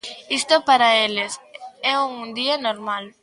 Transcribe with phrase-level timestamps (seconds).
[0.39, 1.31] Isto para eles
[1.91, 3.03] é un día normal.